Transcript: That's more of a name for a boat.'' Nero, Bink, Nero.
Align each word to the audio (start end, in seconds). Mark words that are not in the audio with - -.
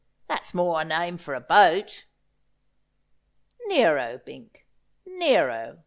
That's 0.27 0.55
more 0.55 0.81
of 0.81 0.85
a 0.87 0.89
name 0.89 1.19
for 1.19 1.35
a 1.35 1.39
boat.'' 1.39 2.05
Nero, 3.67 4.19
Bink, 4.25 4.65
Nero. 5.05 5.77